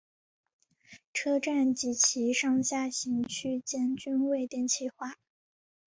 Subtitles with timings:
[1.13, 5.17] 车站及其上下行区间均未电气化。